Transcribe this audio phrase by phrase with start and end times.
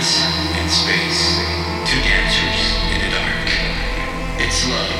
[0.00, 1.36] in space.
[1.84, 2.60] Two dancers
[2.94, 3.50] in the dark.
[4.40, 4.99] It's love.